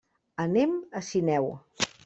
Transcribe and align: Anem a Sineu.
Anem 0.45 0.73
a 1.01 1.03
Sineu. 1.11 1.51